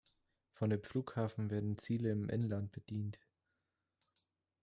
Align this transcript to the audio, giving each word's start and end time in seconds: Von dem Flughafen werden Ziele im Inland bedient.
Von 0.53 0.71
dem 0.71 0.81
Flughafen 0.81 1.51
werden 1.51 1.77
Ziele 1.77 2.09
im 2.09 2.27
Inland 2.27 2.71
bedient. 2.71 3.19